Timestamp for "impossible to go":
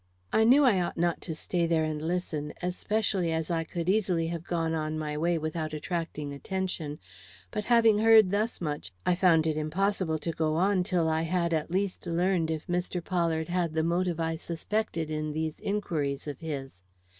9.57-10.55